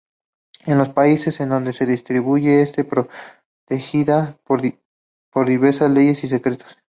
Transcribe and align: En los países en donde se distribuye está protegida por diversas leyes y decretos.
En 0.65 0.79
los 0.79 0.89
países 0.89 1.39
en 1.41 1.49
donde 1.49 1.73
se 1.73 1.85
distribuye 1.85 2.63
está 2.63 2.83
protegida 2.83 4.35
por 4.43 5.43
diversas 5.45 5.91
leyes 5.91 6.23
y 6.23 6.27
decretos. 6.27 6.75